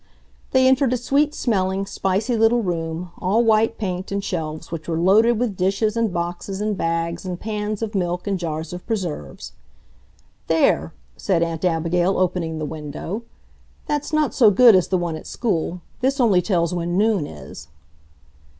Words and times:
They 0.49 0.67
entered 0.67 0.93
a 0.93 0.97
sweet 0.97 1.35
smelling, 1.35 1.85
spicy 1.85 2.35
little 2.35 2.63
room, 2.63 3.11
all 3.19 3.43
white 3.43 3.77
paint, 3.77 4.11
and 4.11 4.23
shelves 4.23 4.71
which 4.71 4.87
were 4.89 4.97
loaded 4.97 5.33
with 5.39 5.55
dishes 5.55 5.95
and 5.95 6.11
boxes 6.11 6.59
and 6.59 6.75
bags 6.75 7.23
and 7.23 7.39
pans 7.39 7.83
of 7.83 7.93
milk 7.93 8.25
and 8.25 8.39
jars 8.39 8.73
of 8.73 8.83
preserves. 8.87 9.51
"There!" 10.47 10.95
said 11.17 11.43
Aunt 11.43 11.63
Abigail, 11.63 12.17
opening 12.17 12.57
the 12.57 12.65
window. 12.65 13.21
"That's 13.85 14.11
not 14.11 14.33
so 14.33 14.49
good 14.49 14.75
as 14.75 14.87
the 14.87 14.97
one 14.97 15.15
at 15.15 15.27
school. 15.27 15.81
This 15.99 16.19
only 16.19 16.41
tells 16.41 16.73
when 16.73 16.97
noon 16.97 17.27
is." 17.27 17.67